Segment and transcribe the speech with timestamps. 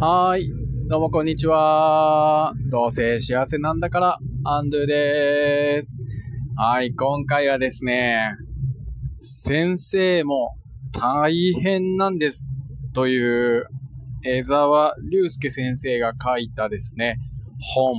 [0.00, 0.52] はーい。
[0.88, 2.52] どうもこんにちは。
[2.68, 6.00] どうせ幸せなんだから、アンドゥです。
[6.56, 8.36] はい、今回はですね、
[9.18, 10.56] 先生も
[10.92, 12.56] 大変なんです。
[12.92, 13.66] という、
[14.24, 17.18] 江沢隆介先生が書いたですね、
[17.76, 17.94] 本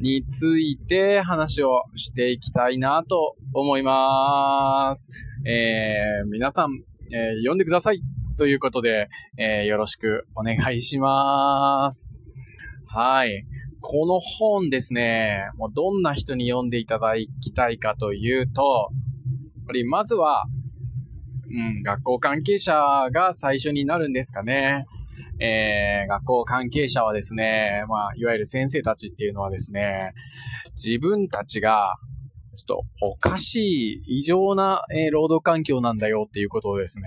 [0.00, 5.08] について話をしていきたいなと思います。
[5.46, 6.70] えー、皆さん、
[7.12, 8.02] えー読んでください。
[8.40, 12.08] ということで、えーよろしくお願いします。
[12.86, 13.44] はい。
[13.82, 18.88] この本ですね、もうどんな人に読んでいただきたいかというと、
[19.58, 20.46] やっぱりまずは、
[21.50, 22.72] うん、学校関係者
[23.12, 24.86] が最初になるんですかね。
[25.38, 30.14] えー、学校関係者はですね、まあ、いわゆる先生たちっていうのはですね、
[30.82, 31.96] 自分たちが、
[32.56, 37.04] ちょっとおかしい、異常な、えー労働環境なんだよっていうことをですね、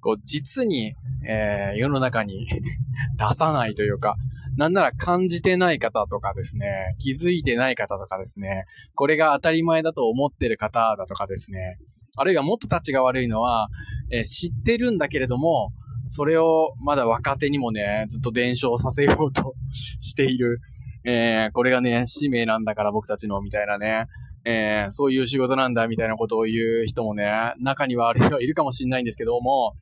[0.00, 0.94] こう、実に、
[1.28, 2.46] えー世の中に
[3.18, 4.16] 出さないというか、
[4.56, 8.64] なんなら感じてない方とかですね、気づいてない方とかですね、
[8.94, 11.78] これが当たり前だと思ってる方だとかですね、
[12.16, 13.68] あるいはもっと立ちが悪いのは、
[14.10, 15.72] えー知ってるんだけれども、
[16.06, 20.60] それをまだ若手にもね、ずっと伝承させようと している。
[21.04, 24.06] えーこれがね、使命なんだから僕たちの、みたいなね。
[24.50, 29.76] えーそういう仕事なんだ、みたいなことを言う人もね、中にはあるいはいるかもしれないんですけども、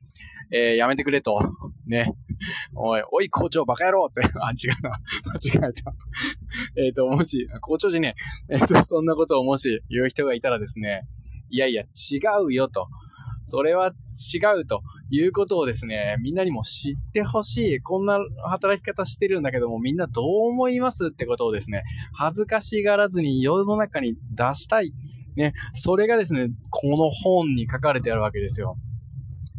[0.51, 1.39] えーやめてくれと。
[1.87, 2.13] ね。
[2.75, 4.21] おい、おい、校長バカ野郎って。
[4.41, 4.91] あ、違うな。
[5.55, 5.93] 間違えた。
[6.75, 8.15] えっと、もし、校長じゃね
[8.49, 8.55] え。
[8.55, 11.07] えっ、と、そんなことをもし言う人がいたらですね、
[11.49, 12.87] いやいや、違うよと。
[13.47, 13.93] それは
[14.33, 17.81] 違うということをですね、みんなにも知ってほしい。
[17.81, 24.91] こんな働き方してるんだけども、みんなどう思いますってことをですね、恥ずかしがらずに世の中に出したい。
[25.37, 28.75] ね、それがですね、この本に書かれてあるわけですよ。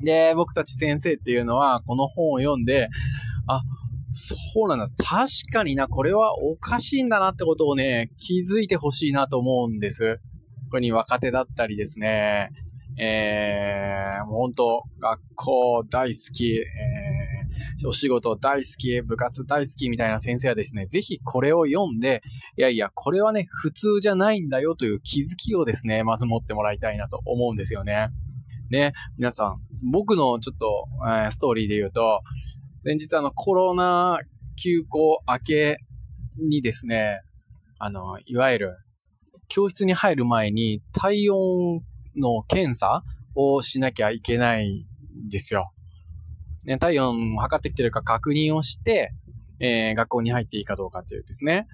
[0.04, 2.90] で、僕たち先生っていうのは、この本を読んで、
[3.46, 3.62] あ、
[4.10, 4.36] そ
[4.66, 4.88] うなんだ。
[4.98, 10.20] 確かにな、これはおかしいんだなってことをね、気づいてほしいなと思うんです。
[10.70, 12.50] 特に若手だったりですね、
[13.00, 22.22] えー、もう本当学校大好き、えー、お仕事大好き、部活大好きみたいな先生はですね、ぜひこれを読んで、
[22.56, 28.08] いやいや、これはね、普通じゃないんだよという気づきをですね、まず持ってもらいたいなと思うんですよね。
[28.70, 29.60] ね、皆さん、
[29.90, 32.20] 僕のちょっと、えーストーリーで言うと、
[32.84, 34.18] 先日あのコロナ
[34.56, 35.78] 休校明け
[36.36, 37.20] にですね、
[37.78, 38.76] あの、いわゆる
[39.48, 41.80] 教室に入る前に体温
[42.16, 43.02] の検査
[43.34, 44.86] をしなきゃいけない
[45.26, 45.72] んですよ。
[46.64, 49.12] ね、体温を測ってきてるか確認をして、
[49.60, 51.64] えー学校に入っていいかどうかっていうですね。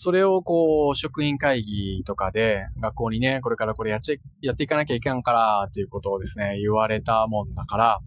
[0.00, 7.98] それをこう、職員会議とかで、学校にね、これからこれやっちゃ、やっていかなきゃいけんから、っていうことをですね、言われたもんだから、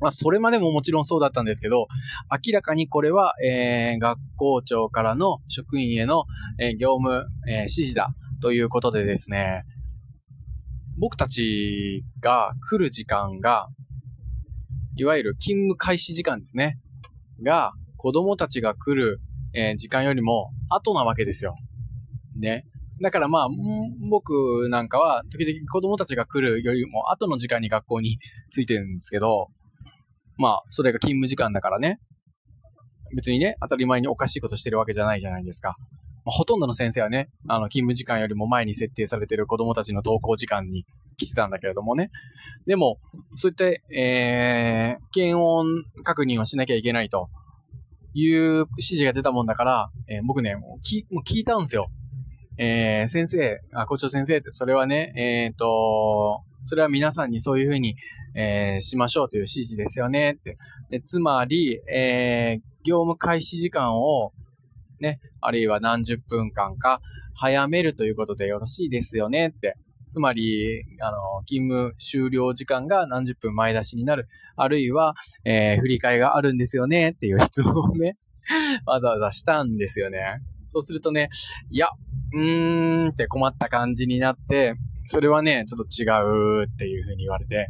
[0.00, 1.88] まあ、それまでももちろんそうだったんですけど、
[2.30, 6.24] 明らかにこれは、えー学校長からの職員への、
[6.58, 8.08] えー業務、えー指示だ
[8.40, 9.64] ということでですね、
[11.00, 13.68] 僕たちが来る時間が、
[14.96, 16.78] いわゆる勤務開始時間ですね。
[17.42, 19.18] が、子供たちが来る、
[19.54, 21.54] えー時間よりも後なわけですよ。
[22.38, 22.66] ね。
[23.00, 23.48] だからまあ、
[24.10, 28.18] 僕なんかは、時々子供たちが来るよりも後の時間に学校に
[28.54, 29.48] 着いてるんですけど、
[30.36, 31.98] まあ、それが勤務時間だからね。
[33.16, 35.74] 別にね、当たり前におかしいことしてるわけじゃないじゃないですか。
[36.24, 40.84] ほとんどの先生はね、あの、勤務時間よりも前に設定されている子供たちの登校時間に
[41.16, 42.10] 来てたんだけれどもね。
[42.66, 42.98] でも、
[43.34, 43.64] そういった、
[43.94, 47.28] えー、検温確認をしなきゃいけないと
[48.14, 51.90] いう指示が出たもんだから、えー僕ね、もう聞もう聞いたんですよ。
[52.58, 57.96] えー、先生、あ、校長先生って、それはね、えっ、と、それは皆さんにそういうふうに、
[58.34, 60.56] えーしましょうという指示ですよねって。
[60.90, 64.32] でつまり、えー業務開始時間を、
[65.00, 67.00] ね、あるいは何十分間か
[67.34, 69.74] 早めるということでよろしいですよねって。
[70.10, 74.26] つまり、あの、勤務終了時間が何十分前出しになる。
[74.56, 78.16] あるいは、えー振り替えがあるんですよねっていう質問をね、
[78.86, 80.18] わざわざしたんですよね。
[80.68, 81.28] そうするとね、
[81.70, 81.88] いや、
[82.32, 84.74] うーんって困った感じになって、
[85.06, 87.68] それはね、ちょっと違うっていう風に言われて、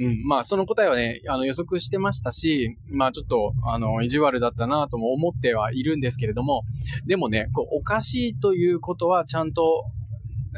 [0.00, 6.62] うん、まあその答えはね、あの予測してましたし、まあちょっと、あの、意地悪だったなとも思ってはいるんですけれども、
[7.04, 9.84] でもね、こうおかしいということはちゃんと、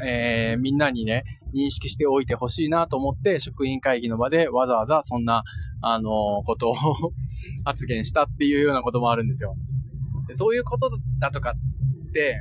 [0.01, 1.23] えーみんなにね、
[1.53, 5.43] 認識しておいてほしいなと思って、職員会議の場でわざわざそんな、
[5.81, 6.73] あのことを
[7.65, 9.55] 発言したっていうようなこともあるんですよ。
[10.31, 12.37] そういうことだとかって、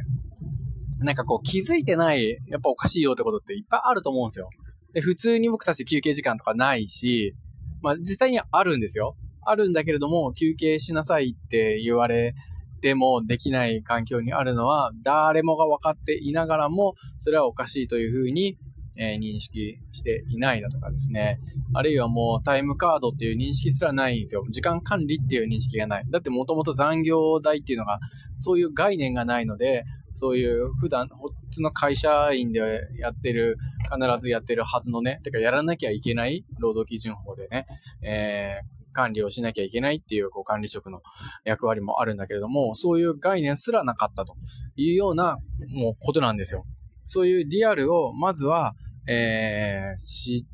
[1.01, 4.49] なんかこう気づいてない、やっぱおかしいよってことっていっぱいあると思うんですよ。
[4.93, 7.35] で普通に僕たち休憩時間とかないし、
[7.83, 9.17] まあ実際にあるんですよ。
[9.45, 12.35] あるんだけれども、休憩しなさいって言われ
[12.81, 18.59] てもできない環境にあるのは、誰もが分かっていながらも、それはおかしいというふうに、
[18.97, 21.41] えー、認識していないだとかですね。
[21.75, 24.45] あるいはもうタイムカードっていう認識すらないんですよ。
[24.51, 26.05] 時間管理っていう認識がない。
[26.11, 28.01] だってもともと残業代っていうのが、
[28.37, 32.61] そういう概念がないので、そういう普段、普通の会社員で
[32.99, 33.57] やってる、
[33.93, 37.67] 必ずやってるはずのね、てかやらなきゃいけない労働基準法でね、
[38.03, 41.01] えー、管理をしなきゃいけないっていうこう管理職の
[41.45, 44.35] 役割もあるんだけれども、そういう概念すらなかったと
[44.77, 46.65] いうようなもうことなんですよ。
[47.07, 48.75] そういうリアルをまずは、
[49.09, 50.47] えー、知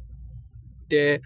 [0.84, 1.23] って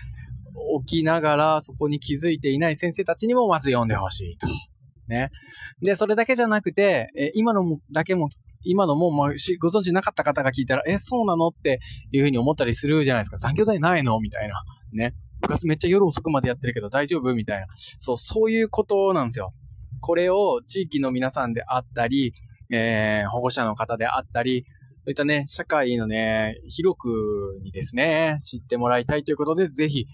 [0.75, 4.47] おきながら、そこに気づいていない先生たちにもまず読んでほしいと。
[5.09, 5.31] ね。
[5.81, 8.29] で、それだけじゃなくて、え今のだけも、
[8.65, 9.29] 今のも、まあ、
[9.61, 11.81] ご存知なかった方が聞いたら、え、そうなのって
[12.11, 13.37] いうふうに思ったりするじゃないですか。
[13.37, 14.63] 残業代ないのみたいな。
[14.93, 15.15] ね。
[15.41, 17.67] 部活めっちゃ夜遅くまでやってるけど大丈夫みたいな。
[17.75, 19.53] そう、そういうことなんですよ。
[20.01, 22.33] これを地域の皆さんであったり、
[22.73, 24.65] えー、保護者の方であったり、
[25.05, 30.07] そういったね、社会のね、広くにですね、知ってもらいたいということで、ぜひ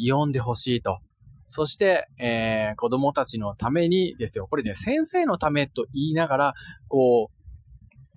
[0.00, 1.00] 読んでほしいと。
[1.48, 4.46] そして、えー、子供たちのためにですよ。
[4.48, 6.54] これね、先生のためと言いながら、
[6.88, 7.35] こう、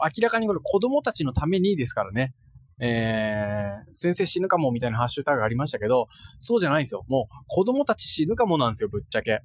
[0.01, 2.33] 明らかにこれ子供たちのためにですからね。
[2.81, 6.07] えー、先生死ぬかもみたいなハッシュタグありましたけど、
[6.37, 7.03] そうじゃないんですよ。
[7.09, 9.41] もう子供たち死ぬかもなんですよ、ぶっちゃけ。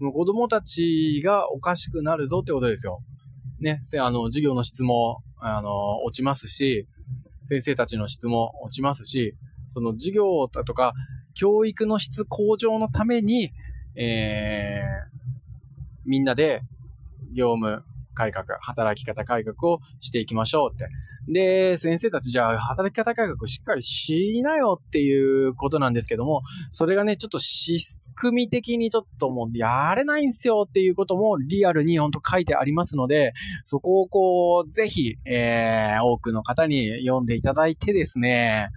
[0.00, 3.00] もう子供たちがおかしくなるぞってことですよ。
[3.60, 6.86] ね、あの、授業の質も、あの、落ちますし、
[7.44, 9.34] 先生たちの質も落ちますし、
[9.70, 10.92] その授業だとか、
[11.34, 13.52] 教育の質向上のために、
[13.96, 15.18] えー、
[16.04, 16.62] みんなで
[17.34, 17.82] 業務
[18.18, 20.88] 改革、働き方改革をしていきましょうって。
[21.32, 26.42] で、先生たちじゃあ働き方改革しっかりしなよっていうことなんですけども、
[26.72, 27.78] それがね、ちょっと仕
[28.16, 33.34] 組み的にちょっともうやれないんすよっていうこともリアルにほんと書いてありますので、
[33.64, 38.70] そこをこう、ぜひ、えー、多くの方に読んでいただいてですね、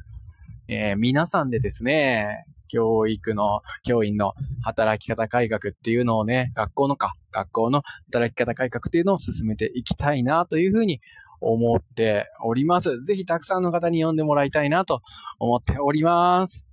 [0.67, 4.33] えー、皆さんでですね、教育の、教員の
[4.63, 7.81] 働き方改革っていうのをね、学校のか、学校の
[8.11, 11.01] 働き方改革っていうのを進めていきたいなというふうに
[11.41, 13.01] 思っております。
[13.01, 15.01] ぜひたくさんの方に読んでもらいたいなと
[15.39, 16.69] 思っております。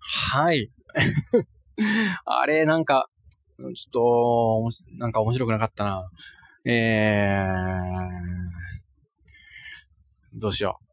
[0.00, 0.72] はい。
[2.24, 3.08] あれ、なんか、
[3.58, 6.10] ちょっと、なんか面白くなかったな。
[6.64, 10.85] えー、どうしよう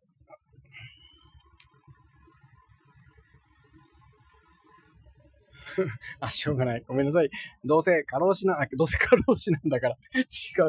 [6.19, 6.83] あ、しょうがない。
[6.87, 7.29] ごめんなさい。
[7.63, 9.97] どうせ過労死な、どうせ過労死なんだから。
[10.13, 10.23] 違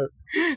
[0.04, 0.12] う。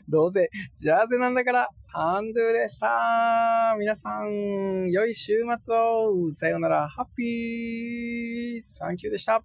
[0.08, 3.76] どうせ幸せなんだから、アンドゥでした。
[3.78, 6.30] 皆さん、良い週末を。
[6.32, 6.88] さようなら。
[6.88, 8.62] ハッピー。
[8.62, 9.42] サンキューでした。